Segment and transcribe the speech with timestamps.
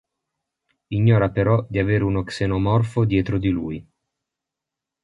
[0.89, 3.87] Ignora però di avere uno xenomorfo dietro di lui.